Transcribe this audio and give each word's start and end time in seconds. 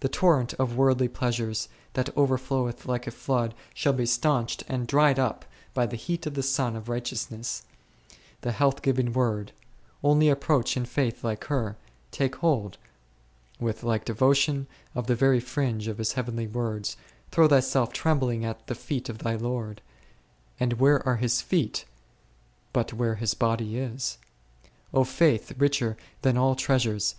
The 0.00 0.10
torrent 0.10 0.52
of 0.58 0.76
worldly 0.76 1.08
pleasures, 1.08 1.70
that 1.94 2.14
overnoweth 2.18 2.84
like 2.84 3.06
a 3.06 3.10
flood, 3.10 3.54
shall 3.72 3.94
be 3.94 4.04
staunched 4.04 4.62
and 4.68 4.86
dried 4.86 5.18
up 5.18 5.46
by 5.72 5.86
the 5.86 5.96
heat 5.96 6.26
of 6.26 6.34
the 6.34 6.42
Sun 6.42 6.76
of 6.76 6.90
Righteousness, 6.90 7.62
the 8.42 8.52
health 8.52 8.82
giving 8.82 9.14
Word; 9.14 9.52
only 10.02 10.28
approach 10.28 10.76
in 10.76 10.84
faith 10.84 11.24
like 11.24 11.44
her; 11.44 11.78
take 12.10 12.36
hold, 12.44 12.76
with 13.58 13.82
like 13.82 14.04
devotion, 14.04 14.66
of 14.94 15.06
the 15.06 15.14
very 15.14 15.40
fringe 15.40 15.88
of 15.88 15.96
His 15.96 16.12
heavenly 16.12 16.46
words; 16.46 16.98
throw 17.30 17.48
thyself 17.48 17.90
trembling 17.90 18.44
at 18.44 18.66
the 18.66 18.74
feet 18.74 19.08
of 19.08 19.16
thy 19.20 19.34
Lord; 19.34 19.80
and 20.60 20.74
where 20.74 21.02
are 21.08 21.16
His 21.16 21.40
feet, 21.40 21.86
but 22.74 22.92
where 22.92 23.14
His 23.14 23.32
Body 23.32 23.78
is? 23.78 24.18
O 24.92 25.04
faith 25.04 25.54
richer 25.58 25.96
than 26.20 26.36
all 26.36 26.54
treasures 26.54 27.12